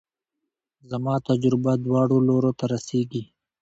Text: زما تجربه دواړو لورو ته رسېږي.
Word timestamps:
زما 0.89 1.15
تجربه 1.27 1.73
دواړو 1.85 2.17
لورو 2.27 2.51
ته 2.59 2.65
رسېږي. 2.73 3.23